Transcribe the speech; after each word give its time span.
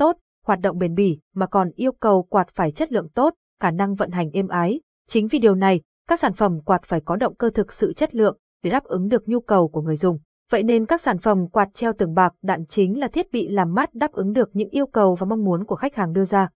tốt, 0.00 0.16
hoạt 0.46 0.60
động 0.60 0.78
bền 0.78 0.94
bỉ, 0.94 1.18
mà 1.34 1.46
còn 1.46 1.70
yêu 1.74 1.92
cầu 1.92 2.22
quạt 2.22 2.48
phải 2.54 2.72
chất 2.72 2.92
lượng 2.92 3.08
tốt, 3.08 3.34
khả 3.60 3.70
năng 3.70 3.94
vận 3.94 4.10
hành 4.10 4.30
êm 4.30 4.48
ái. 4.48 4.80
Chính 5.08 5.28
vì 5.28 5.38
điều 5.38 5.54
này, 5.54 5.80
các 6.08 6.20
sản 6.20 6.32
phẩm 6.32 6.60
quạt 6.60 6.82
phải 6.82 7.00
có 7.00 7.16
động 7.16 7.34
cơ 7.34 7.50
thực 7.50 7.72
sự 7.72 7.92
chất 7.92 8.14
lượng 8.14 8.36
để 8.62 8.70
đáp 8.70 8.84
ứng 8.84 9.08
được 9.08 9.28
nhu 9.28 9.40
cầu 9.40 9.68
của 9.68 9.82
người 9.82 9.96
dùng. 9.96 10.18
Vậy 10.50 10.62
nên 10.62 10.86
các 10.86 11.00
sản 11.00 11.18
phẩm 11.18 11.48
quạt 11.48 11.68
treo 11.74 11.92
tường 11.92 12.14
bạc 12.14 12.34
đạn 12.42 12.66
chính 12.66 13.00
là 13.00 13.08
thiết 13.08 13.32
bị 13.32 13.48
làm 13.48 13.74
mát 13.74 13.94
đáp 13.94 14.12
ứng 14.12 14.32
được 14.32 14.50
những 14.52 14.68
yêu 14.68 14.86
cầu 14.86 15.14
và 15.14 15.26
mong 15.26 15.44
muốn 15.44 15.64
của 15.64 15.76
khách 15.76 15.94
hàng 15.94 16.12
đưa 16.12 16.24
ra. 16.24 16.48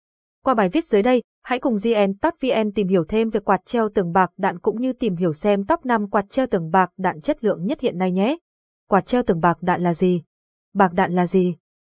Qua 0.44 0.54
bài 0.54 0.70
viết 0.70 0.86
dưới 0.86 1.02
đây, 1.02 1.24
hãy 1.44 1.60
cùng 1.60 1.76
GN.vn 1.84 2.72
tìm 2.76 2.88
hiểu 2.88 3.06
thêm 3.08 3.30
về 3.30 3.40
quạt 3.40 3.62
treo 3.66 3.90
tường 3.90 4.12
bạc 4.12 4.32
đạn 4.38 4.60
cũng 4.60 4.82
như 4.82 4.94
tìm 4.94 5.16
hiểu 5.16 5.34
xem 5.34 5.66
top 5.66 5.86
5 5.86 6.10
quạt 6.10 6.26
treo 6.30 6.48
tường 6.48 6.70
bạc 6.72 6.90
đạn 6.98 7.22
chất 7.22 7.44
lượng 7.44 7.66
nhất 7.66 7.80
hiện 7.80 7.98
nay 7.98 8.12
nhé. 8.12 8.38
Quạt 8.90 9.06
treo 9.06 9.24
tường 9.24 9.40
bạc 9.40 9.58
đạn 9.62 9.84
là 9.84 9.94
gì? 9.94 10.24
Bạc 10.74 10.94
đạn 10.94 11.14
là 11.14 11.26
gì? 11.26 11.56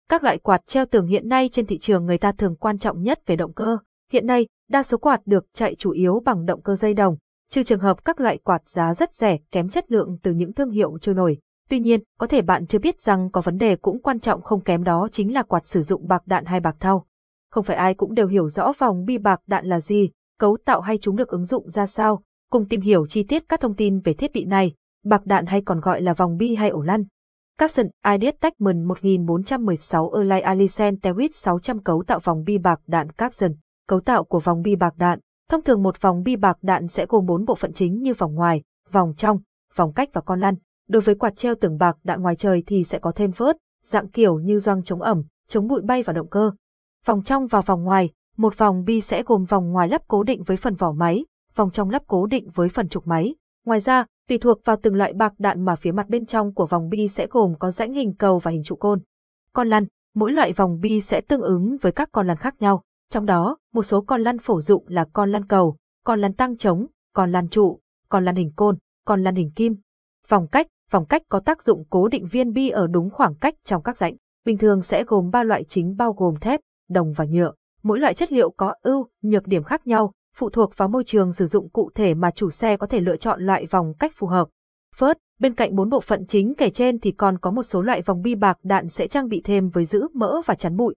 Các 0.09 0.23
loại 0.23 0.37
quạt 0.37 0.61
treo 0.67 0.85
tường 0.85 1.07
hiện 1.07 1.29
nay 1.29 1.49
trên 1.51 1.65
thị 1.65 1.77
trường 1.77 2.05
người 2.05 2.17
ta 2.17 2.31
thường 2.31 2.55
quan 2.55 2.77
trọng 2.77 3.01
nhất 3.01 3.19
về 3.25 3.35
động 3.35 3.53
cơ. 3.53 3.77
Hiện 4.11 4.27
nay, 4.27 4.47
đa 4.69 4.83
số 4.83 4.97
quạt 4.97 5.21
được 5.25 5.45
chạy 5.53 5.75
chủ 5.75 5.91
yếu 5.91 6.21
bằng 6.25 6.45
động 6.45 6.61
cơ 6.61 6.75
dây 6.75 6.93
đồng, 6.93 7.17
trừ 7.49 7.63
trường 7.63 7.79
hợp 7.79 8.05
các 8.05 8.19
loại 8.19 8.37
quạt 8.37 8.69
giá 8.69 8.93
rất 8.93 9.13
rẻ, 9.13 9.37
kém 9.51 9.69
chất 9.69 9.91
lượng 9.91 10.17
từ 10.23 10.31
những 10.31 10.53
thương 10.53 10.69
hiệu 10.69 10.97
chưa 11.01 11.13
nổi. 11.13 11.37
Tuy 11.69 11.79
nhiên, 11.79 11.99
có 12.19 12.27
thể 12.27 12.41
bạn 12.41 12.67
chưa 12.67 12.79
biết 12.79 13.01
rằng 13.01 13.29
có 13.31 13.41
vấn 13.41 13.57
đề 13.57 13.75
cũng 13.75 14.01
quan 14.01 14.19
trọng 14.19 14.41
không 14.41 14.61
kém 14.61 14.83
đó 14.83 15.07
chính 15.11 15.33
là 15.33 15.43
quạt 15.43 15.67
sử 15.67 15.81
dụng 15.81 16.07
bạc 16.07 16.27
đạn 16.27 16.45
hay 16.45 16.59
bạc 16.59 16.75
thau. 16.79 17.05
Không 17.51 17.63
phải 17.63 17.77
ai 17.77 17.93
cũng 17.93 18.13
đều 18.13 18.27
hiểu 18.27 18.49
rõ 18.49 18.73
vòng 18.77 19.05
bi 19.05 19.17
bạc 19.17 19.41
đạn 19.47 19.65
là 19.65 19.79
gì, 19.79 20.09
cấu 20.39 20.57
tạo 20.65 20.81
hay 20.81 20.97
chúng 20.97 21.15
được 21.15 21.27
ứng 21.27 21.45
dụng 21.45 21.69
ra 21.69 21.85
sao. 21.85 22.23
Cùng 22.51 22.65
tìm 22.65 22.81
hiểu 22.81 23.07
chi 23.07 23.23
tiết 23.23 23.49
các 23.49 23.61
thông 23.61 23.75
tin 23.75 23.99
về 23.99 24.13
thiết 24.13 24.33
bị 24.33 24.45
này, 24.45 24.73
bạc 25.03 25.25
đạn 25.25 25.45
hay 25.45 25.61
còn 25.61 25.79
gọi 25.79 26.01
là 26.01 26.13
vòng 26.13 26.37
bi 26.37 26.55
hay 26.55 26.69
ổ 26.69 26.81
lăn. 26.81 27.03
Capson 27.57 27.87
Ideas 28.13 28.35
Techman 28.41 28.83
1416 28.83 30.11
Erlai 30.11 30.41
Alicent 30.41 31.01
Tewit 31.01 31.29
600 31.31 31.79
cấu 31.79 32.03
tạo 32.07 32.19
vòng 32.19 32.43
bi 32.43 32.57
bạc 32.57 32.79
đạn 32.87 33.09
Capson. 33.09 33.51
Cấu 33.87 33.99
tạo 33.99 34.23
của 34.23 34.39
vòng 34.39 34.61
bi 34.61 34.75
bạc 34.75 34.93
đạn. 34.97 35.19
Thông 35.49 35.61
thường 35.61 35.83
một 35.83 36.01
vòng 36.01 36.23
bi 36.23 36.35
bạc 36.35 36.57
đạn 36.61 36.87
sẽ 36.87 37.05
gồm 37.05 37.25
bốn 37.25 37.45
bộ 37.45 37.55
phận 37.55 37.73
chính 37.73 38.01
như 38.01 38.13
vòng 38.13 38.33
ngoài, 38.33 38.63
vòng 38.91 39.13
trong, 39.17 39.39
vòng 39.75 39.93
cách 39.93 40.09
và 40.13 40.21
con 40.21 40.39
lăn. 40.39 40.55
Đối 40.87 41.01
với 41.01 41.15
quạt 41.15 41.35
treo 41.35 41.55
tường 41.55 41.77
bạc 41.77 41.97
đạn 42.03 42.21
ngoài 42.21 42.35
trời 42.35 42.63
thì 42.67 42.83
sẽ 42.83 42.99
có 42.99 43.11
thêm 43.15 43.31
vớt, 43.37 43.57
dạng 43.83 44.07
kiểu 44.07 44.39
như 44.39 44.59
doang 44.59 44.83
chống 44.83 45.01
ẩm, 45.01 45.23
chống 45.47 45.67
bụi 45.67 45.81
bay 45.81 46.03
và 46.03 46.13
động 46.13 46.29
cơ. 46.29 46.51
Vòng 47.05 47.23
trong 47.23 47.47
và 47.47 47.61
vòng 47.61 47.83
ngoài, 47.83 48.09
một 48.37 48.57
vòng 48.57 48.83
bi 48.83 49.01
sẽ 49.01 49.23
gồm 49.23 49.45
vòng 49.45 49.71
ngoài 49.71 49.87
lắp 49.87 50.01
cố 50.07 50.23
định 50.23 50.43
với 50.43 50.57
phần 50.57 50.75
vỏ 50.75 50.91
máy, 50.91 51.25
vòng 51.55 51.71
trong 51.71 51.89
lắp 51.89 52.03
cố 52.07 52.25
định 52.25 52.49
với 52.53 52.69
phần 52.69 52.89
trục 52.89 53.07
máy. 53.07 53.35
Ngoài 53.65 53.79
ra, 53.79 54.05
tùy 54.27 54.37
thuộc 54.37 54.65
vào 54.65 54.77
từng 54.81 54.95
loại 54.95 55.13
bạc 55.13 55.33
đạn 55.37 55.65
mà 55.65 55.75
phía 55.75 55.91
mặt 55.91 56.09
bên 56.09 56.25
trong 56.25 56.53
của 56.53 56.65
vòng 56.65 56.89
bi 56.89 57.07
sẽ 57.07 57.27
gồm 57.27 57.55
có 57.59 57.71
rãnh 57.71 57.93
hình 57.93 58.13
cầu 58.15 58.39
và 58.39 58.51
hình 58.51 58.63
trụ 58.63 58.75
côn. 58.75 58.99
Con 59.53 59.67
lăn, 59.67 59.85
mỗi 60.15 60.31
loại 60.31 60.53
vòng 60.53 60.79
bi 60.79 61.01
sẽ 61.01 61.21
tương 61.21 61.41
ứng 61.41 61.77
với 61.81 61.91
các 61.91 62.09
con 62.11 62.27
lăn 62.27 62.37
khác 62.37 62.55
nhau. 62.59 62.83
Trong 63.11 63.25
đó, 63.25 63.57
một 63.73 63.83
số 63.83 64.01
con 64.01 64.21
lăn 64.21 64.37
phổ 64.39 64.61
dụng 64.61 64.83
là 64.87 65.05
con 65.13 65.31
lăn 65.31 65.45
cầu, 65.45 65.77
con 66.03 66.19
lăn 66.19 66.33
tăng 66.33 66.57
trống, 66.57 66.87
con 67.13 67.31
lăn 67.31 67.47
trụ, 67.47 67.79
con 68.09 68.25
lăn 68.25 68.35
hình 68.35 68.51
côn, 68.55 68.77
con 69.05 69.23
lăn 69.23 69.35
hình 69.35 69.51
kim. 69.51 69.75
Vòng 70.27 70.47
cách, 70.47 70.67
vòng 70.91 71.05
cách 71.05 71.21
có 71.29 71.39
tác 71.39 71.63
dụng 71.63 71.83
cố 71.89 72.07
định 72.07 72.27
viên 72.27 72.53
bi 72.53 72.69
ở 72.69 72.87
đúng 72.87 73.09
khoảng 73.09 73.35
cách 73.35 73.55
trong 73.63 73.83
các 73.83 73.97
rãnh. 73.97 74.15
Bình 74.45 74.57
thường 74.57 74.81
sẽ 74.81 75.03
gồm 75.03 75.29
ba 75.29 75.43
loại 75.43 75.63
chính 75.63 75.95
bao 75.95 76.13
gồm 76.13 76.35
thép, 76.35 76.59
đồng 76.89 77.13
và 77.13 77.25
nhựa. 77.25 77.53
Mỗi 77.83 77.99
loại 77.99 78.13
chất 78.13 78.31
liệu 78.31 78.49
có 78.49 78.73
ưu, 78.81 79.07
nhược 79.21 79.47
điểm 79.47 79.63
khác 79.63 79.87
nhau, 79.87 80.11
phụ 80.35 80.49
thuộc 80.49 80.77
vào 80.77 80.87
môi 80.87 81.03
trường 81.03 81.33
sử 81.33 81.45
dụng 81.45 81.69
cụ 81.69 81.89
thể 81.95 82.13
mà 82.13 82.31
chủ 82.31 82.49
xe 82.49 82.77
có 82.77 82.87
thể 82.87 82.99
lựa 82.99 83.17
chọn 83.17 83.41
loại 83.41 83.65
vòng 83.65 83.93
cách 83.99 84.11
phù 84.15 84.27
hợp. 84.27 84.47
First, 84.97 85.15
bên 85.39 85.55
cạnh 85.55 85.75
bốn 85.75 85.89
bộ 85.89 85.99
phận 85.99 86.25
chính 86.27 86.53
kể 86.57 86.69
trên 86.69 86.99
thì 86.99 87.11
còn 87.11 87.37
có 87.37 87.51
một 87.51 87.63
số 87.63 87.81
loại 87.81 88.01
vòng 88.01 88.21
bi 88.21 88.35
bạc 88.35 88.57
đạn 88.63 88.89
sẽ 88.89 89.07
trang 89.07 89.27
bị 89.27 89.41
thêm 89.43 89.69
với 89.69 89.85
giữ 89.85 90.07
mỡ 90.13 90.41
và 90.45 90.55
chắn 90.55 90.75
bụi. 90.75 90.95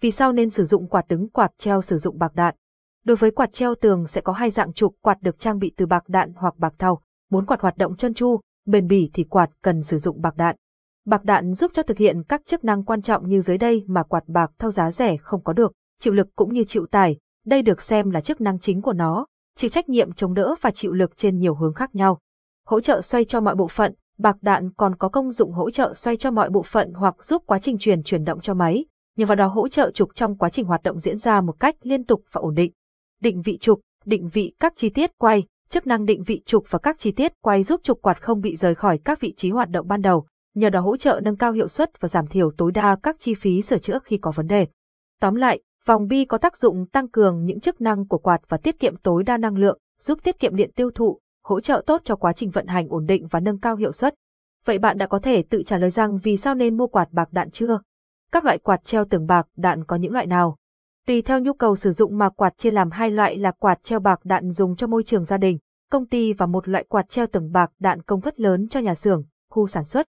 Vì 0.00 0.10
sao 0.10 0.32
nên 0.32 0.50
sử 0.50 0.64
dụng 0.64 0.86
quạt 0.88 1.08
đứng 1.08 1.28
quạt 1.28 1.50
treo 1.58 1.82
sử 1.82 1.98
dụng 1.98 2.18
bạc 2.18 2.34
đạn? 2.34 2.54
Đối 3.04 3.16
với 3.16 3.30
quạt 3.30 3.52
treo 3.52 3.74
tường 3.74 4.06
sẽ 4.06 4.20
có 4.20 4.32
hai 4.32 4.50
dạng 4.50 4.72
trục 4.72 4.94
quạt 5.00 5.22
được 5.22 5.38
trang 5.38 5.58
bị 5.58 5.72
từ 5.76 5.86
bạc 5.86 6.08
đạn 6.08 6.32
hoặc 6.36 6.58
bạc 6.58 6.74
thau. 6.78 7.02
Muốn 7.30 7.46
quạt 7.46 7.60
hoạt 7.60 7.76
động 7.76 7.96
chân 7.96 8.14
chu, 8.14 8.40
bền 8.66 8.86
bỉ 8.86 9.10
thì 9.14 9.24
quạt 9.24 9.50
cần 9.62 9.82
sử 9.82 9.98
dụng 9.98 10.20
bạc 10.20 10.36
đạn. 10.36 10.56
Bạc 11.06 11.24
đạn 11.24 11.54
giúp 11.54 11.70
cho 11.74 11.82
thực 11.82 11.98
hiện 11.98 12.22
các 12.28 12.44
chức 12.44 12.64
năng 12.64 12.84
quan 12.84 13.02
trọng 13.02 13.28
như 13.28 13.40
dưới 13.40 13.58
đây 13.58 13.84
mà 13.86 14.02
quạt 14.02 14.24
bạc 14.26 14.50
thau 14.58 14.70
giá 14.70 14.90
rẻ 14.90 15.16
không 15.16 15.42
có 15.42 15.52
được, 15.52 15.72
chịu 16.00 16.12
lực 16.12 16.28
cũng 16.36 16.52
như 16.52 16.64
chịu 16.64 16.86
tải, 16.90 17.16
đây 17.46 17.62
được 17.62 17.82
xem 17.82 18.10
là 18.10 18.20
chức 18.20 18.40
năng 18.40 18.58
chính 18.58 18.82
của 18.82 18.92
nó, 18.92 19.26
chịu 19.56 19.70
trách 19.70 19.88
nhiệm 19.88 20.12
chống 20.12 20.34
đỡ 20.34 20.54
và 20.60 20.70
chịu 20.70 20.92
lực 20.92 21.16
trên 21.16 21.38
nhiều 21.38 21.54
hướng 21.54 21.74
khác 21.74 21.94
nhau. 21.94 22.18
Hỗ 22.66 22.80
trợ 22.80 23.02
xoay 23.02 23.24
cho 23.24 23.40
mọi 23.40 23.54
bộ 23.54 23.68
phận, 23.68 23.94
bạc 24.18 24.36
đạn 24.40 24.72
còn 24.72 24.96
có 24.96 25.08
công 25.08 25.32
dụng 25.32 25.52
hỗ 25.52 25.70
trợ 25.70 25.94
xoay 25.94 26.16
cho 26.16 26.30
mọi 26.30 26.50
bộ 26.50 26.62
phận 26.62 26.92
hoặc 26.92 27.24
giúp 27.24 27.42
quá 27.46 27.58
trình 27.58 27.78
truyền 27.78 28.02
chuyển 28.02 28.24
động 28.24 28.40
cho 28.40 28.54
máy, 28.54 28.84
nhờ 29.16 29.26
vào 29.26 29.36
đó 29.36 29.46
hỗ 29.46 29.68
trợ 29.68 29.90
trục 29.90 30.14
trong 30.14 30.36
quá 30.36 30.50
trình 30.50 30.66
hoạt 30.66 30.82
động 30.82 30.98
diễn 30.98 31.18
ra 31.18 31.40
một 31.40 31.60
cách 31.60 31.74
liên 31.82 32.04
tục 32.04 32.22
và 32.32 32.38
ổn 32.38 32.54
định. 32.54 32.72
Định 33.20 33.42
vị 33.42 33.58
trục, 33.58 33.80
định 34.04 34.28
vị 34.28 34.54
các 34.60 34.72
chi 34.76 34.88
tiết 34.90 35.10
quay, 35.18 35.44
chức 35.68 35.86
năng 35.86 36.04
định 36.04 36.22
vị 36.22 36.42
trục 36.44 36.64
và 36.70 36.78
các 36.78 36.98
chi 36.98 37.12
tiết 37.12 37.32
quay 37.42 37.62
giúp 37.62 37.80
trục 37.82 38.02
quạt 38.02 38.22
không 38.22 38.40
bị 38.40 38.56
rời 38.56 38.74
khỏi 38.74 38.98
các 39.04 39.20
vị 39.20 39.34
trí 39.36 39.50
hoạt 39.50 39.68
động 39.70 39.88
ban 39.88 40.02
đầu, 40.02 40.26
nhờ 40.54 40.70
đó 40.70 40.80
hỗ 40.80 40.96
trợ 40.96 41.20
nâng 41.22 41.36
cao 41.36 41.52
hiệu 41.52 41.68
suất 41.68 42.00
và 42.00 42.08
giảm 42.08 42.26
thiểu 42.26 42.50
tối 42.56 42.72
đa 42.72 42.96
các 43.02 43.16
chi 43.18 43.34
phí 43.34 43.62
sửa 43.62 43.78
chữa 43.78 43.98
khi 44.04 44.18
có 44.18 44.30
vấn 44.30 44.46
đề. 44.46 44.66
Tóm 45.20 45.34
lại, 45.34 45.60
vòng 45.90 46.06
bi 46.06 46.24
có 46.24 46.38
tác 46.38 46.56
dụng 46.56 46.86
tăng 46.86 47.08
cường 47.08 47.44
những 47.44 47.60
chức 47.60 47.80
năng 47.80 48.06
của 48.06 48.18
quạt 48.18 48.40
và 48.48 48.56
tiết 48.56 48.78
kiệm 48.78 48.96
tối 48.96 49.22
đa 49.22 49.36
năng 49.36 49.56
lượng, 49.56 49.78
giúp 50.00 50.18
tiết 50.22 50.38
kiệm 50.38 50.56
điện 50.56 50.70
tiêu 50.74 50.90
thụ, 50.94 51.20
hỗ 51.44 51.60
trợ 51.60 51.82
tốt 51.86 52.00
cho 52.04 52.16
quá 52.16 52.32
trình 52.32 52.50
vận 52.50 52.66
hành 52.66 52.88
ổn 52.88 53.06
định 53.06 53.26
và 53.30 53.40
nâng 53.40 53.60
cao 53.60 53.76
hiệu 53.76 53.92
suất. 53.92 54.14
Vậy 54.64 54.78
bạn 54.78 54.98
đã 54.98 55.06
có 55.06 55.18
thể 55.18 55.42
tự 55.42 55.62
trả 55.62 55.78
lời 55.78 55.90
rằng 55.90 56.18
vì 56.18 56.36
sao 56.36 56.54
nên 56.54 56.76
mua 56.76 56.86
quạt 56.86 57.08
bạc 57.12 57.32
đạn 57.32 57.50
chưa? 57.50 57.80
Các 58.32 58.44
loại 58.44 58.58
quạt 58.58 58.84
treo 58.84 59.04
tường 59.04 59.26
bạc 59.26 59.46
đạn 59.56 59.84
có 59.84 59.96
những 59.96 60.12
loại 60.12 60.26
nào? 60.26 60.56
Tùy 61.06 61.22
theo 61.22 61.40
nhu 61.40 61.52
cầu 61.52 61.76
sử 61.76 61.92
dụng 61.92 62.18
mà 62.18 62.28
quạt 62.28 62.58
chia 62.58 62.70
làm 62.70 62.90
hai 62.90 63.10
loại 63.10 63.36
là 63.36 63.50
quạt 63.50 63.82
treo 63.82 64.00
bạc 64.00 64.20
đạn 64.24 64.50
dùng 64.50 64.76
cho 64.76 64.86
môi 64.86 65.02
trường 65.02 65.24
gia 65.24 65.36
đình, 65.36 65.58
công 65.90 66.06
ty 66.06 66.32
và 66.32 66.46
một 66.46 66.68
loại 66.68 66.84
quạt 66.88 67.08
treo 67.08 67.26
tường 67.26 67.52
bạc 67.52 67.70
đạn 67.78 68.02
công 68.02 68.20
suất 68.20 68.40
lớn 68.40 68.68
cho 68.68 68.80
nhà 68.80 68.94
xưởng, 68.94 69.24
khu 69.50 69.66
sản 69.66 69.84
xuất. 69.84 70.06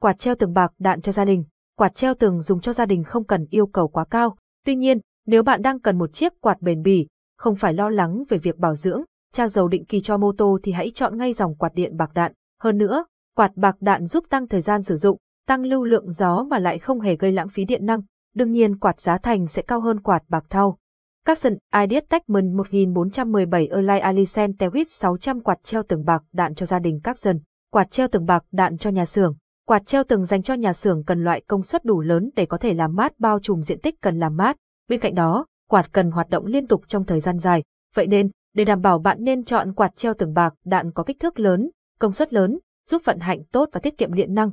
Quạt 0.00 0.18
treo 0.18 0.34
tường 0.34 0.52
bạc 0.52 0.72
đạn 0.78 1.00
cho 1.00 1.12
gia 1.12 1.24
đình, 1.24 1.44
quạt 1.76 1.94
treo 1.94 2.14
tường 2.14 2.42
dùng 2.42 2.60
cho 2.60 2.72
gia 2.72 2.86
đình 2.86 3.04
không 3.04 3.24
cần 3.24 3.46
yêu 3.50 3.66
cầu 3.66 3.88
quá 3.88 4.04
cao. 4.10 4.36
Tuy 4.64 4.74
nhiên, 4.76 5.00
nếu 5.26 5.42
bạn 5.42 5.62
đang 5.62 5.80
cần 5.80 5.98
một 5.98 6.12
chiếc 6.12 6.40
quạt 6.40 6.62
bền 6.62 6.82
bỉ, 6.82 7.06
không 7.38 7.56
phải 7.56 7.74
lo 7.74 7.88
lắng 7.88 8.22
về 8.28 8.38
việc 8.38 8.56
bảo 8.58 8.74
dưỡng, 8.74 9.02
tra 9.32 9.48
dầu 9.48 9.68
định 9.68 9.84
kỳ 9.84 10.00
cho 10.00 10.16
mô 10.16 10.32
tô 10.32 10.58
thì 10.62 10.72
hãy 10.72 10.90
chọn 10.94 11.18
ngay 11.18 11.32
dòng 11.32 11.54
quạt 11.54 11.74
điện 11.74 11.96
bạc 11.96 12.10
đạn. 12.14 12.32
Hơn 12.60 12.78
nữa, 12.78 13.04
quạt 13.36 13.50
bạc 13.56 13.76
đạn 13.80 14.06
giúp 14.06 14.24
tăng 14.30 14.48
thời 14.48 14.60
gian 14.60 14.82
sử 14.82 14.96
dụng, 14.96 15.18
tăng 15.46 15.62
lưu 15.62 15.84
lượng 15.84 16.10
gió 16.10 16.44
mà 16.50 16.58
lại 16.58 16.78
không 16.78 17.00
hề 17.00 17.16
gây 17.16 17.32
lãng 17.32 17.48
phí 17.48 17.64
điện 17.64 17.86
năng. 17.86 18.00
Đương 18.34 18.52
nhiên 18.52 18.78
quạt 18.78 19.00
giá 19.00 19.18
thành 19.18 19.46
sẽ 19.46 19.62
cao 19.62 19.80
hơn 19.80 20.00
quạt 20.00 20.22
bạc 20.28 20.44
thau. 20.50 20.78
Capson 21.24 21.52
Ideas 21.82 22.04
Techman 22.08 22.56
1417 22.56 23.66
Erlai 23.66 24.00
Alicent 24.00 24.56
Tewit 24.58 24.84
600 24.88 25.40
quạt 25.40 25.58
treo 25.64 25.82
tường 25.82 26.04
bạc 26.04 26.22
đạn 26.32 26.54
cho 26.54 26.66
gia 26.66 26.78
đình 26.78 27.00
Capson, 27.04 27.38
quạt 27.72 27.90
treo 27.90 28.08
tường 28.08 28.26
bạc 28.26 28.44
đạn 28.52 28.78
cho 28.78 28.90
nhà 28.90 29.04
xưởng. 29.04 29.36
Quạt 29.66 29.86
treo 29.86 30.04
tường 30.04 30.24
dành 30.24 30.42
cho 30.42 30.54
nhà 30.54 30.72
xưởng 30.72 31.04
cần 31.04 31.24
loại 31.24 31.42
công 31.48 31.62
suất 31.62 31.84
đủ 31.84 32.00
lớn 32.00 32.30
để 32.36 32.46
có 32.46 32.58
thể 32.58 32.74
làm 32.74 32.94
mát 32.94 33.12
bao 33.18 33.40
trùm 33.40 33.60
diện 33.60 33.80
tích 33.80 34.00
cần 34.00 34.18
làm 34.18 34.36
mát. 34.36 34.56
Bên 34.88 35.00
cạnh 35.00 35.14
đó, 35.14 35.46
quạt 35.70 35.92
cần 35.92 36.10
hoạt 36.10 36.28
động 36.28 36.46
liên 36.46 36.66
tục 36.66 36.82
trong 36.88 37.04
thời 37.04 37.20
gian 37.20 37.38
dài. 37.38 37.64
Vậy 37.94 38.06
nên, 38.06 38.30
để 38.54 38.64
đảm 38.64 38.80
bảo 38.80 38.98
bạn 38.98 39.16
nên 39.20 39.44
chọn 39.44 39.72
quạt 39.72 39.96
treo 39.96 40.14
tường 40.14 40.32
bạc 40.32 40.54
đạn 40.64 40.92
có 40.92 41.02
kích 41.02 41.20
thước 41.20 41.40
lớn, 41.40 41.70
công 41.98 42.12
suất 42.12 42.32
lớn, 42.32 42.58
giúp 42.90 43.02
vận 43.04 43.18
hành 43.18 43.44
tốt 43.52 43.68
và 43.72 43.80
tiết 43.80 43.98
kiệm 43.98 44.14
điện 44.14 44.34
năng. 44.34 44.50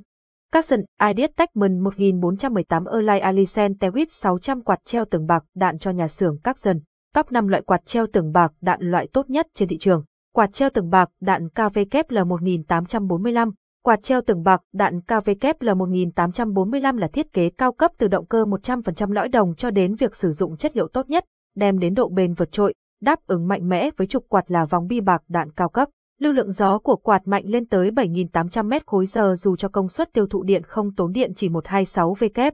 Capson 0.52 0.80
Ideas 1.10 1.32
Techman 1.36 1.80
1418 1.80 2.86
Erlai 2.86 3.20
Alicent 3.20 3.80
Tewit 3.80 4.06
600 4.10 4.62
quạt 4.62 4.80
treo 4.86 5.06
tường 5.06 5.26
bạc 5.26 5.44
đạn 5.56 5.80
cho 5.80 5.92
nhà 5.92 6.08
xưởng 6.08 6.40
Capson. 6.40 6.80
Top 7.14 7.32
5 7.32 7.48
loại 7.48 7.62
quạt 7.62 7.86
treo 7.86 8.08
tường 8.08 8.32
bạc 8.32 8.54
đạn 8.62 8.80
loại 8.82 9.08
tốt 9.14 9.30
nhất 9.30 9.48
trên 9.54 9.68
thị 9.68 9.78
trường. 9.78 10.04
Quạt 10.34 10.54
treo 10.54 10.70
tường 10.70 10.90
bạc 10.90 11.10
đạn 11.22 11.50
KVKL 11.50 12.20
1845 12.28 13.52
Quạt 13.84 14.04
treo 14.04 14.22
tường 14.22 14.44
bạc 14.44 14.62
đạn 14.74 15.02
KVKL 15.02 15.70
1845 15.78 16.98
là 16.98 17.08
thiết 17.08 17.34
kế 17.34 17.50
cao 17.50 17.72
cấp 17.72 17.92
từ 17.98 18.08
động 18.08 18.26
cơ 18.26 18.44
100% 18.44 19.12
lõi 19.12 19.28
đồng 19.28 19.56
cho 19.56 19.72
đến 19.72 19.96
việc 19.96 20.16
sử 20.16 20.32
dụng 20.32 20.58
chất 20.58 20.78
liệu 20.78 20.88
tốt 20.88 21.10
nhất, 21.10 21.26
đem 21.56 21.80
đến 21.80 21.94
độ 21.94 22.10
bền 22.10 22.34
vượt 22.34 22.52
trội, 22.52 22.74
đáp 23.02 23.20
ứng 23.28 23.48
mạnh 23.48 23.70
mẽ 23.70 23.90
với 23.98 24.08
trục 24.08 24.30
quạt 24.30 24.52
là 24.52 24.66
vòng 24.66 24.88
bi 24.88 25.00
bạc 25.00 25.24
đạn 25.28 25.52
cao 25.52 25.70
cấp. 25.70 25.90
Lưu 26.20 26.34
lượng 26.34 26.52
gió 26.52 26.80
của 26.80 26.96
quạt 26.96 27.28
mạnh 27.28 27.44
lên 27.46 27.66
tới 27.66 27.92
7.800 27.92 28.66
m 28.66 28.86
khối 28.86 29.06
giờ 29.06 29.36
dù 29.38 29.56
cho 29.56 29.70
công 29.70 29.90
suất 29.90 30.14
tiêu 30.14 30.28
thụ 30.28 30.44
điện 30.44 30.64
không 30.64 30.96
tốn 30.96 31.12
điện 31.12 31.32
chỉ 31.36 31.50
126 31.50 32.14
V 32.14 32.24
kép. 32.34 32.54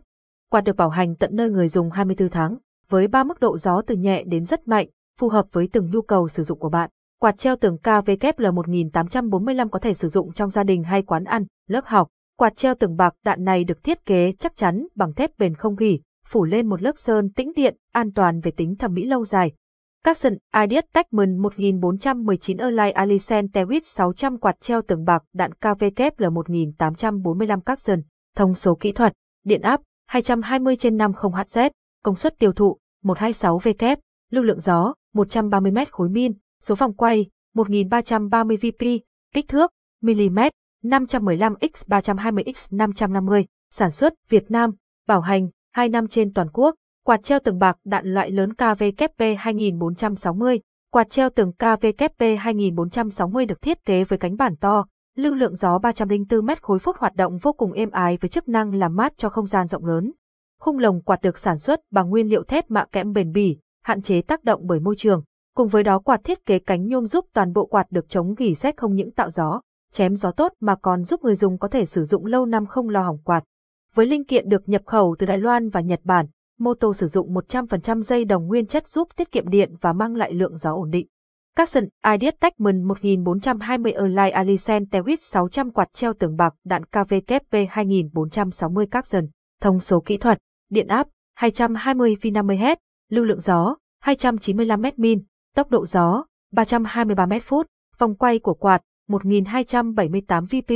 Quạt 0.51 0.62
được 0.62 0.75
bảo 0.75 0.89
hành 0.89 1.15
tận 1.15 1.30
nơi 1.33 1.50
người 1.50 1.68
dùng 1.68 1.91
24 1.91 2.30
tháng, 2.30 2.57
với 2.89 3.07
3 3.07 3.23
mức 3.23 3.39
độ 3.39 3.57
gió 3.57 3.81
từ 3.88 3.95
nhẹ 3.95 4.23
đến 4.23 4.45
rất 4.45 4.68
mạnh, 4.68 4.88
phù 5.19 5.30
hợp 5.30 5.45
với 5.51 5.69
từng 5.73 5.91
nhu 5.91 6.01
cầu 6.01 6.27
sử 6.27 6.44
dụng 6.44 6.59
của 6.59 6.69
bạn. 6.69 6.89
Quạt 7.22 7.38
treo 7.38 7.56
tường 7.56 7.78
KVKL 7.78 8.48
1845 8.54 9.69
có 9.69 9.80
thể 9.80 9.94
sử 9.94 10.08
dụng 10.08 10.34
trong 10.34 10.50
gia 10.50 10.64
đình 10.64 10.84
hay 10.84 11.02
quán 11.02 11.24
ăn, 11.24 11.46
lớp 11.68 11.81
học. 11.86 12.08
Quạt 12.38 12.56
treo 12.56 12.75
tường 12.75 12.96
bạc 12.96 13.14
đạn 13.24 13.44
này 13.44 13.64
được 13.64 13.84
thiết 13.84 14.06
kế 14.06 14.34
chắc 14.40 14.56
chắn 14.56 14.88
bằng 14.96 15.14
thép 15.14 15.38
bền 15.38 15.56
không 15.56 15.75
gỉ, 15.75 16.00
phủ 16.28 16.44
lên 16.44 16.69
một 16.69 16.81
lớp 16.81 16.92
sơn 16.98 17.30
tĩnh 17.30 17.52
điện, 17.56 17.75
an 17.92 18.12
toàn 18.12 18.40
về 18.40 18.52
tính 18.52 18.75
thẩm 18.75 18.94
mỹ 18.94 19.06
lâu 19.06 19.25
dài. 19.25 19.52
Capson 20.04 20.34
Ideas 20.64 20.84
Techman 20.94 21.38
1419 21.38 22.58
Erlai 22.58 22.92
Alicent 22.92 23.52
Tewit 23.54 23.81
600 23.84 24.38
quạt 24.38 24.62
treo 24.62 24.81
tường 24.81 25.04
bạc 25.04 25.24
đạn 25.34 25.52
KVKL 25.54 26.25
1845 26.31 27.62
Capson. 27.62 28.02
Thông 28.36 28.54
số 28.54 28.75
kỹ 28.75 28.92
thuật, 28.92 29.14
điện 29.46 29.62
áp 29.62 29.81
220 30.08 30.75
trên 30.75 30.98
50 30.98 31.31
Hz, 31.31 31.69
công 32.04 32.16
suất 32.16 32.40
tiêu 32.40 32.54
thụ 32.54 32.78
126W, 33.04 33.96
lưu 34.31 34.44
lượng 34.44 34.60
gió 34.60 34.94
130 35.14 35.72
m 35.72 35.78
khối 35.92 36.10
min, 36.10 36.34
số 36.62 36.75
vòng 36.75 36.94
quay 36.94 37.25
1330 37.56 38.57
VP, 38.57 38.86
kích 39.33 39.48
thước 39.48 39.71
mm 40.01 40.39
515 40.83 41.54
x 41.74 41.88
320 41.88 42.44
x 42.56 42.74
550, 42.74 43.45
sản 43.71 43.92
xuất 43.92 44.13
Việt 44.30 44.51
Nam, 44.51 44.71
bảo 45.07 45.21
hành 45.21 45.50
2 45.74 45.89
năm 45.89 46.07
trên 46.07 46.33
toàn 46.33 46.48
quốc, 46.54 46.75
quạt 47.06 47.24
treo 47.24 47.39
tường 47.39 47.59
bạc 47.59 47.77
đạn 47.86 48.13
loại 48.13 48.31
lớn 48.31 48.54
KVKP 48.54 49.21
2460, 49.38 50.59
quạt 50.92 51.09
treo 51.09 51.30
tường 51.30 51.51
KVKP 51.54 52.21
2460 52.39 53.45
được 53.45 53.62
thiết 53.62 53.86
kế 53.86 54.04
với 54.04 54.19
cánh 54.19 54.36
bản 54.36 54.56
to, 54.56 54.86
lưu 55.15 55.33
lượng 55.33 55.56
gió 55.56 55.80
304 55.80 56.45
m 56.45 56.50
khối 56.62 56.80
phút 56.80 56.95
hoạt 56.98 57.15
động 57.15 57.38
vô 57.38 57.54
cùng 57.54 57.71
êm 57.71 57.92
ái 57.92 58.18
với 58.21 58.30
chức 58.30 58.48
năng 58.48 58.74
làm 58.74 58.95
mát 58.95 59.13
cho 59.18 59.30
không 59.30 59.45
gian 59.45 59.68
rộng 59.68 59.86
lớn. 59.86 60.12
Khung 60.59 60.80
lồng 60.80 61.01
quạt 61.01 61.21
được 61.21 61.38
sản 61.38 61.57
xuất 61.57 61.80
bằng 61.92 62.09
nguyên 62.09 62.30
liệu 62.30 62.44
thép 62.44 62.71
mạ 62.71 62.86
kẽm 62.92 63.13
bền 63.13 63.31
bỉ, 63.31 63.57
hạn 63.83 64.01
chế 64.01 64.21
tác 64.21 64.44
động 64.44 64.62
bởi 64.63 64.80
môi 64.80 64.95
trường. 64.95 65.24
Cùng 65.57 65.68
với 65.68 65.83
đó 65.83 66.00
quạt 66.00 66.24
thiết 66.24 66.45
kế 66.45 66.59
cánh 66.59 66.88
nhôm 66.88 67.06
giúp 67.06 67.25
toàn 67.33 67.54
bộ 67.54 67.65
quạt 67.65 67.92
được 67.92 68.09
chống 68.09 68.36
gỉ 68.38 68.56
sét 68.56 68.77
không 68.77 68.95
những 68.95 69.12
tạo 69.12 69.30
gió, 69.30 69.62
chém 69.92 70.15
gió 70.15 70.31
tốt 70.31 70.54
mà 70.59 70.75
còn 70.75 71.04
giúp 71.04 71.24
người 71.24 71.36
dùng 71.36 71.57
có 71.57 71.68
thể 71.68 71.86
sử 71.86 72.04
dụng 72.04 72.25
lâu 72.25 72.45
năm 72.45 72.65
không 72.65 72.89
lo 72.89 73.01
hỏng 73.01 73.18
quạt. 73.24 73.44
Với 73.94 74.06
linh 74.06 74.25
kiện 74.25 74.50
được 74.50 74.69
nhập 74.69 74.81
khẩu 74.86 75.15
từ 75.19 75.25
Đài 75.25 75.38
Loan 75.38 75.69
và 75.69 75.81
Nhật 75.81 76.00
Bản, 76.04 76.25
mô 76.59 76.74
tô 76.74 76.94
sử 76.94 77.07
dụng 77.07 77.33
100% 77.33 78.01
dây 78.01 78.25
đồng 78.25 78.48
nguyên 78.48 78.65
chất 78.65 78.88
giúp 78.88 79.07
tiết 79.15 79.31
kiệm 79.31 79.50
điện 79.50 79.75
và 79.81 79.94
mang 79.94 80.15
lại 80.15 80.33
lượng 80.33 80.57
gió 80.57 80.71
ổn 80.71 80.89
định. 80.89 81.07
Capson 81.56 81.83
Ideas 82.13 82.36
Techman 82.39 82.83
1420 82.83 83.92
Align 83.92 84.33
Alicen 84.33 84.83
Tewit 84.83 85.18
600 85.19 85.71
quạt 85.71 85.94
treo 85.94 86.13
tường 86.13 86.36
bạc 86.36 86.54
đạn 86.65 86.83
KVKP 86.83 87.54
2460 87.69 88.88
Capson. 88.92 89.25
Thông 89.62 89.80
số 89.80 90.00
kỹ 90.00 90.18
thuật, 90.18 90.38
điện 90.69 90.88
áp 90.88 91.07
220V 91.39 92.31
50Hz, 92.31 92.75
lưu 93.09 93.25
lượng 93.25 93.39
gió 93.39 93.75
295 94.01 94.81
m 94.81 94.86
min, 94.98 95.24
tốc 95.57 95.71
độ 95.71 95.86
gió 95.86 96.24
323 96.51 97.25
m 97.25 97.31
phút, 97.44 97.68
vòng 97.98 98.15
quay 98.15 98.39
của 98.39 98.54
quạt 98.54 98.81
1278 99.07 100.45
VP, 100.45 100.71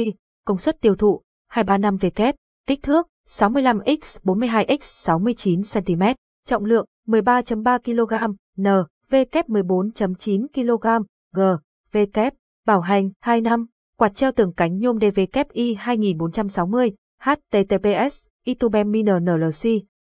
công 0.45 0.57
suất 0.57 0.81
tiêu 0.81 0.95
thụ 0.95 1.21
235 1.49 1.95
W, 1.95 2.33
kích 2.67 2.83
thước 2.83 3.07
65x 3.29 3.97
42x 4.23 4.77
69 4.81 5.61
cm, 5.73 6.03
trọng 6.47 6.65
lượng 6.65 6.85
13.3 7.07 7.79
kg, 7.79 8.33
N, 8.57 8.67
W14.9 9.09 10.47
kg, 10.53 11.03
G, 11.35 11.39
W, 11.91 12.31
bảo 12.65 12.81
hành 12.81 13.09
2 13.19 13.41
năm, 13.41 13.65
quạt 13.97 14.15
treo 14.15 14.31
tường 14.31 14.53
cánh 14.53 14.79
nhôm 14.79 14.99
DVKI 14.99 15.75
2460, 15.79 16.91
HTTPS, 17.19 18.27
Itubem 18.45 18.91
Miner 18.91 19.15
NLC, 19.21 19.61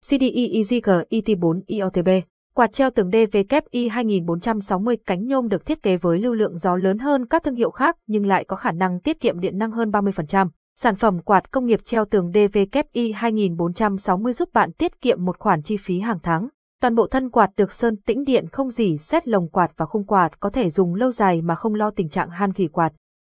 CDE 0.08 0.50
EZG 0.52 1.04
IT4 1.10 1.62
IOTB. 1.68 2.10
Quạt 2.58 2.74
treo 2.74 2.90
tường 2.90 3.10
DVKI 3.12 3.88
2460 3.88 4.98
cánh 5.06 5.28
nhôm 5.28 5.50
được 5.50 5.66
thiết 5.66 5.84
kế 5.84 5.98
với 5.98 6.20
lưu 6.20 6.34
lượng 6.34 6.58
gió 6.58 6.76
lớn 6.76 6.98
hơn 6.98 7.26
các 7.26 7.44
thương 7.44 7.56
hiệu 7.56 7.72
khác 7.72 7.98
nhưng 8.08 8.26
lại 8.26 8.46
có 8.48 8.56
khả 8.56 8.72
năng 8.72 9.00
tiết 9.00 9.20
kiệm 9.20 9.40
điện 9.40 9.58
năng 9.58 9.72
hơn 9.72 9.90
30%. 9.90 10.48
Sản 10.76 10.96
phẩm 10.96 11.20
quạt 11.20 11.52
công 11.52 11.66
nghiệp 11.66 11.80
treo 11.86 12.06
tường 12.06 12.32
DVKI 12.34 13.12
2460 13.12 14.34
giúp 14.34 14.50
bạn 14.54 14.72
tiết 14.72 15.02
kiệm 15.02 15.26
một 15.26 15.40
khoản 15.40 15.62
chi 15.62 15.78
phí 15.78 16.00
hàng 16.00 16.20
tháng. 16.24 16.48
Toàn 16.82 16.96
bộ 16.96 17.08
thân 17.08 17.30
quạt 17.30 17.50
được 17.58 17.72
sơn 17.72 17.98
tĩnh 17.98 18.24
điện 18.24 18.48
không 18.52 18.70
dỉ 18.70 18.98
xét 18.98 19.28
lồng 19.28 19.50
quạt 19.50 19.72
và 19.78 19.86
khung 19.86 20.06
quạt 20.06 20.40
có 20.40 20.50
thể 20.50 20.70
dùng 20.70 20.96
lâu 20.96 21.12
dài 21.12 21.42
mà 21.42 21.56
không 21.56 21.76
lo 21.76 21.92
tình 21.92 22.10
trạng 22.10 22.30
han 22.30 22.54
khỉ 22.54 22.68
quạt. 22.68 22.94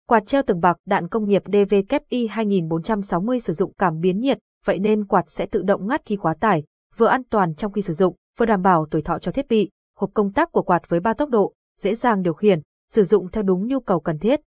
Quạt 0.09 0.27
treo 0.27 0.43
tường 0.43 0.61
bạc 0.61 0.77
đạn 0.87 1.09
công 1.09 1.29
nghiệp 1.29 1.43
DVKI 1.47 2.27
2460 2.27 3.41
sử 3.41 3.53
dụng 3.53 3.73
cảm 3.79 4.01
biến 4.01 4.21
nhiệt, 4.21 4.39
vậy 4.67 4.79
nên 4.79 5.05
quạt 5.05 5.25
sẽ 5.31 5.47
tự 5.47 5.63
động 5.63 5.87
ngắt 5.87 6.03
khi 6.05 6.17
quá 6.17 6.35
tải, 6.41 6.63
vừa 6.97 7.07
an 7.07 7.23
toàn 7.31 7.55
trong 7.55 7.73
khi 7.73 7.83
sử 7.83 7.93
dụng, 7.93 8.15
vừa 8.39 8.47
đảm 8.47 8.63
bảo 8.63 8.87
tuổi 8.91 9.03
thọ 9.03 9.19
cho 9.19 9.33
thiết 9.33 9.49
bị. 9.49 9.71
Hộp 9.97 10.11
công 10.15 10.33
tác 10.33 10.53
của 10.53 10.63
quạt 10.63 10.89
với 10.89 11.01
ba 11.01 11.15
tốc 11.15 11.29
độ, 11.29 11.53
dễ 11.79 11.95
dàng 11.95 12.23
điều 12.23 12.35
khiển, 12.35 12.61
sử 12.91 13.05
dụng 13.05 13.31
theo 13.31 13.43
đúng 13.43 13.67
nhu 13.67 13.81
cầu 13.81 14.01
cần 14.01 14.19
thiết. 14.19 14.41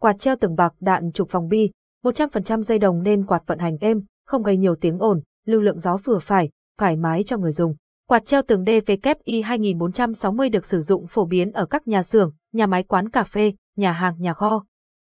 Quạt 0.00 0.18
treo 0.18 0.36
tường 0.36 0.54
bạc 0.54 0.74
đạn 0.80 1.12
trục 1.12 1.30
phòng 1.30 1.48
bi, 1.48 1.70
100% 2.04 2.62
dây 2.62 2.78
đồng 2.78 3.02
nên 3.02 3.26
quạt 3.26 3.42
vận 3.46 3.58
hành 3.58 3.76
êm, 3.80 4.02
không 4.26 4.42
gây 4.42 4.56
nhiều 4.56 4.76
tiếng 4.76 4.98
ồn, 4.98 5.20
lưu 5.46 5.60
lượng 5.60 5.80
gió 5.80 5.96
vừa 6.04 6.18
phải, 6.18 6.50
thoải 6.78 6.96
mái 6.96 7.22
cho 7.24 7.36
người 7.36 7.52
dùng. 7.52 7.74
Quạt 8.08 8.24
treo 8.24 8.42
tường 8.42 8.64
DVKI 8.64 9.42
2460 9.42 10.48
được 10.48 10.66
sử 10.66 10.80
dụng 10.80 11.06
phổ 11.06 11.24
biến 11.24 11.52
ở 11.52 11.66
các 11.66 11.88
nhà 11.88 12.02
xưởng, 12.02 12.32
nhà 12.52 12.66
máy 12.66 12.82
quán 12.82 13.08
cà 13.08 13.24
phê, 13.24 13.52
nhà 13.76 13.92
hàng, 13.92 14.14
nhà 14.18 14.34
kho. 14.34 14.64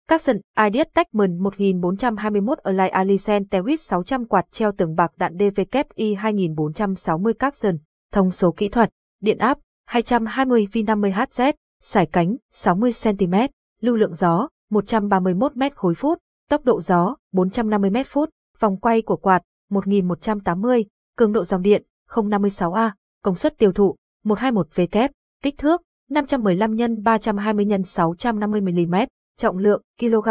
Capson 0.08 0.36
Ideas 0.66 0.86
Techman 0.94 1.38
1421 1.38 2.58
Align 2.58 2.90
Alicent 2.90 3.50
Tewit 3.50 3.76
600 3.76 4.25
quạt 4.25 4.46
treo 4.50 4.72
tường 4.72 4.94
bạc 4.94 5.12
đạn 5.16 5.36
DVKI 5.38 6.14
2460 6.14 7.34
Capson. 7.34 7.76
Thông 8.14 8.31
số 8.31 8.52
kỹ 8.52 8.69
thuật, 8.69 8.90
điện 9.20 9.38
áp 9.38 9.58
220 9.87 10.66
V50Hz, 10.72 11.52
sải 11.82 12.06
cánh 12.06 12.37
60 12.52 12.90
cm, 13.02 13.34
lưu 13.81 13.96
lượng 13.96 14.14
gió 14.14 14.49
131 14.70 15.56
m 15.56 15.62
khối 15.75 15.94
phút, 15.94 16.19
tốc 16.49 16.64
độ 16.64 16.81
gió 16.81 17.16
450 17.32 17.90
m 17.90 17.96
phút, 18.06 18.31
vòng 18.61 18.76
quay 18.76 19.02
của 19.02 19.16
quạt 19.16 19.43
1180, 19.70 20.84
cường 21.16 21.32
độ 21.32 21.44
dòng 21.44 21.62
điện 21.62 21.82
056A, 22.11 22.90
công 23.22 23.34
suất 23.34 23.58
tiêu 23.58 23.72
thụ 23.72 23.96
121V 24.25 25.08
kích 25.43 25.58
thước 25.58 25.82
515 26.10 26.76
x 26.78 26.81
320 27.02 27.67
x 27.84 27.88
650 27.88 28.60
mm, 28.60 28.94
trọng 29.38 29.58
lượng 29.58 29.82
kg, 30.00 30.28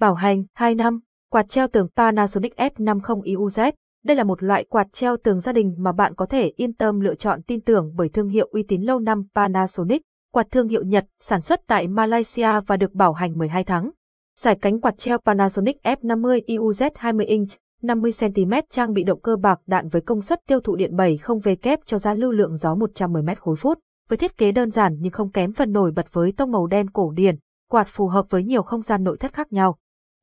bảo 0.00 0.14
hành 0.14 0.44
2 0.54 0.74
năm, 0.74 1.00
quạt 1.30 1.48
treo 1.48 1.68
tường 1.68 1.88
Panasonic 1.96 2.54
F50 2.56 3.22
IUZ. 3.22 3.72
Đây 4.04 4.16
là 4.16 4.24
một 4.24 4.42
loại 4.42 4.64
quạt 4.64 4.92
treo 4.92 5.16
tường 5.16 5.40
gia 5.40 5.52
đình 5.52 5.74
mà 5.78 5.92
bạn 5.92 6.14
có 6.14 6.26
thể 6.26 6.52
yên 6.56 6.72
tâm 6.72 7.00
lựa 7.00 7.14
chọn 7.14 7.42
tin 7.42 7.60
tưởng 7.60 7.92
bởi 7.96 8.08
thương 8.08 8.28
hiệu 8.28 8.48
uy 8.50 8.62
tín 8.68 8.82
lâu 8.82 8.98
năm 8.98 9.22
Panasonic, 9.34 10.02
quạt 10.32 10.46
thương 10.50 10.68
hiệu 10.68 10.82
Nhật, 10.82 11.04
sản 11.20 11.40
xuất 11.40 11.60
tại 11.66 11.88
Malaysia 11.88 12.60
và 12.66 12.76
được 12.76 12.92
bảo 12.92 13.12
hành 13.12 13.38
12 13.38 13.64
tháng. 13.64 13.90
Giải 14.38 14.58
cánh 14.60 14.80
quạt 14.80 14.98
treo 14.98 15.18
Panasonic 15.18 15.76
F50 15.82 16.40
EUZ 16.46 16.90
20 16.94 17.26
inch, 17.26 17.48
50cm 17.82 18.62
trang 18.70 18.92
bị 18.92 19.02
động 19.02 19.20
cơ 19.20 19.36
bạc 19.36 19.60
đạn 19.66 19.88
với 19.88 20.02
công 20.02 20.22
suất 20.22 20.40
tiêu 20.46 20.60
thụ 20.60 20.76
điện 20.76 20.96
70W 20.96 21.56
kép 21.62 21.78
cho 21.84 21.98
ra 21.98 22.14
lưu 22.14 22.30
lượng 22.30 22.56
gió 22.56 22.74
110m 22.74 23.34
khối 23.34 23.56
phút. 23.56 23.78
Với 24.08 24.16
thiết 24.16 24.36
kế 24.36 24.52
đơn 24.52 24.70
giản 24.70 24.96
nhưng 25.00 25.12
không 25.12 25.30
kém 25.30 25.52
phần 25.52 25.72
nổi 25.72 25.92
bật 25.96 26.12
với 26.12 26.32
tông 26.36 26.52
màu 26.52 26.66
đen 26.66 26.90
cổ 26.90 27.10
điển, 27.10 27.36
quạt 27.70 27.86
phù 27.90 28.06
hợp 28.08 28.26
với 28.30 28.44
nhiều 28.44 28.62
không 28.62 28.82
gian 28.82 29.04
nội 29.04 29.16
thất 29.20 29.32
khác 29.32 29.52
nhau. 29.52 29.76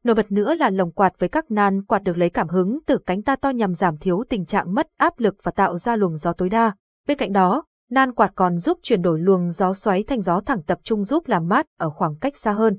Nổi 0.04 0.16
bật 0.16 0.32
nữa 0.32 0.54
là 0.54 0.70
lồng 0.70 0.92
quạt 0.92 1.14
với 1.20 1.30
các 1.30 1.52
nan 1.52 1.84
quạt 1.84 2.04
được 2.04 2.18
lấy 2.18 2.30
cảm 2.30 2.48
hứng 2.48 2.80
từ 2.86 2.98
cánh 3.06 3.22
ta 3.22 3.36
to 3.36 3.50
nhằm 3.50 3.74
giảm 3.74 3.98
thiểu 3.98 4.24
tình 4.30 4.46
trạng 4.46 4.74
mất 4.74 4.88
áp 4.98 5.20
lực 5.20 5.36
và 5.44 5.52
tạo 5.52 5.78
ra 5.78 5.96
luồng 5.96 6.18
gió 6.18 6.34
tối 6.34 6.50
đa. 6.50 6.76
Bên 7.08 7.18
cạnh 7.18 7.32
đó, 7.32 7.64
nan 7.90 8.14
quạt 8.14 8.32
còn 8.36 8.58
giúp 8.58 8.80
chuyển 8.84 9.02
đổi 9.02 9.20
luồng 9.20 9.52
gió 9.52 9.74
xoáy 9.74 10.04
thành 10.04 10.22
gió 10.22 10.42
thẳng 10.46 10.64
tập 10.64 10.80
trung 10.84 11.04
giúp 11.04 11.28
làm 11.28 11.48
mát 11.48 11.66
ở 11.80 11.90
khoảng 11.90 12.16
cách 12.16 12.38
xa 12.38 12.52
hơn. 12.52 12.78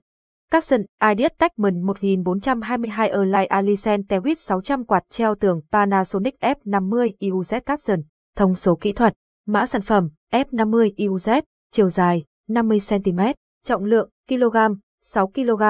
Capson 0.51 0.81
Ideas 1.11 1.33
Techman 1.39 1.83
1422 1.83 3.09
Align 3.09 3.49
Alicent 3.49 4.09
Tewit 4.09 4.35
600 4.35 4.85
quạt 4.85 5.03
treo 5.11 5.35
tường 5.35 5.61
Panasonic 5.73 6.35
F50 6.41 7.11
EUZ 7.21 7.61
Capson. 7.61 8.01
Thông 8.37 8.55
số 8.55 8.77
kỹ 8.77 8.93
thuật, 8.93 9.13
mã 9.47 9.67
sản 9.67 9.83
phẩm 9.83 10.09
F50 10.33 10.91
EUZ, 10.97 11.43
chiều 11.73 11.89
dài 11.89 12.25
50cm, 12.49 13.35
trọng 13.65 13.85
lượng 13.85 14.11
kg, 14.29 14.57
6 15.03 15.27
kg, 15.27 15.63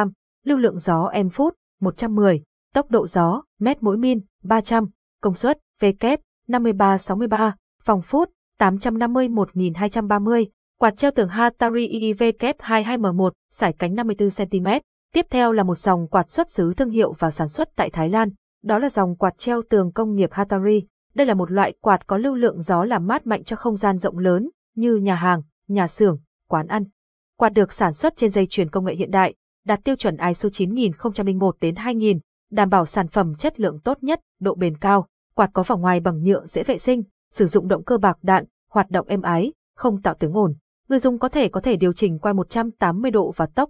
lưu 0.45 0.59
lượng 0.59 0.79
gió 0.79 1.11
m 1.25 1.29
phút 1.29 1.55
110, 1.81 2.43
tốc 2.75 2.91
độ 2.91 3.07
gió 3.07 3.43
mét 3.59 3.83
mỗi 3.83 3.97
min 3.97 4.21
300, 4.43 4.87
công 5.21 5.35
suất 5.35 5.59
V 5.81 5.85
kép 6.01 6.21
5363, 6.49 7.55
phòng 7.83 8.03
phút 8.03 8.31
850 8.59 9.29
1230, 9.29 10.51
Quạt 10.81 10.97
treo 10.97 11.11
tường 11.11 11.29
Hatari 11.29 11.89
EV 11.89 12.23
kép 12.39 12.59
22M1, 12.59 13.31
sải 13.51 13.73
cánh 13.73 13.95
54cm. 13.95 14.81
Tiếp 15.15 15.27
theo 15.31 15.53
là 15.53 15.63
một 15.63 15.79
dòng 15.79 16.09
quạt 16.09 16.31
xuất 16.31 16.51
xứ 16.51 16.75
thương 16.77 16.91
hiệu 16.91 17.13
và 17.13 17.31
sản 17.31 17.49
xuất 17.49 17.69
tại 17.77 17.91
Thái 17.91 18.09
Lan. 18.09 18.31
Đó 18.63 18.79
là 18.79 18.89
dòng 18.89 19.17
quạt 19.17 19.39
treo 19.39 19.63
tường 19.71 19.93
công 19.93 20.15
nghiệp 20.15 20.33
Hatari. 20.33 20.87
Đây 21.15 21.27
là 21.27 21.35
một 21.35 21.51
loại 21.51 21.75
quạt 21.81 22.07
có 22.07 22.17
lưu 22.17 22.35
lượng 22.35 22.63
gió 22.63 22.85
làm 22.85 23.07
mát 23.07 23.27
mạnh 23.27 23.45
cho 23.45 23.57
không 23.57 23.77
gian 23.77 23.99
rộng 23.99 24.19
lớn, 24.19 24.51
như 24.77 24.95
nhà 24.95 25.15
hàng, 25.15 25.43
nhà 25.69 25.87
xưởng, 25.87 26.19
quán 26.49 26.67
ăn. 26.67 26.85
Quạt 27.39 27.49
được 27.49 27.73
sản 27.73 27.93
xuất 27.93 28.17
trên 28.17 28.31
dây 28.31 28.47
chuyền 28.47 28.71
công 28.71 28.85
nghệ 28.85 28.95
hiện 28.95 29.11
đại, 29.11 29.35
đạt 29.65 29.81
tiêu 29.85 29.97
chuẩn 29.97 30.17
ISO 30.29 30.49
9001 30.53 31.57
đến 31.61 31.77
2000, 31.77 32.19
đảm 32.51 32.69
bảo 32.69 32.87
sản 32.87 33.09
phẩm 33.09 33.35
chất 33.35 33.61
lượng 33.61 33.81
tốt 33.85 34.03
nhất, 34.03 34.21
độ 34.41 34.55
bền 34.55 34.77
cao. 34.77 35.07
Quạt 35.35 35.51
có 35.53 35.63
vỏ 35.63 35.77
ngoài 35.77 36.01
bằng 36.01 36.23
nhựa 36.23 36.47
dễ 36.47 36.63
vệ 36.63 36.79
sinh, 36.79 37.03
sử 37.33 37.47
dụng 37.47 37.69
động 37.69 37.85
cơ 37.85 37.99
bạc 37.99 38.19
đạn, 38.23 38.45
hoạt 38.71 38.91
động 38.91 39.09
êm 39.09 39.23
ái, 39.23 39.53
không 39.77 40.03
tạo 40.03 40.15
tiếng 40.15 40.37
ồn. 40.37 40.55
Người 40.89 40.99
dùng 40.99 41.19
có 41.19 41.29
thể 41.29 41.49
có 41.49 41.61
thể 41.61 41.77
điều 41.77 41.93
chỉnh 41.93 42.19
quay 42.19 42.35
180 42.35 43.11
độ 43.11 43.33
và 43.37 43.47
tốc 43.47 43.69